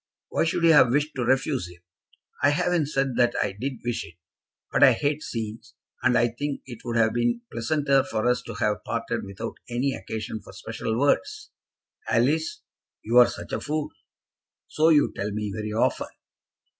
[0.29, 1.83] "Why should you have wished to refuse him?"
[2.41, 4.15] "I haven't said that I did wish it.
[4.71, 8.55] But I hate scenes, and I think it would have been pleasanter for us to
[8.55, 11.51] have parted without any occasion for special words."
[12.09, 12.63] "Alice,
[13.03, 13.91] you are such a fool!"
[14.67, 16.07] "So you tell me very often."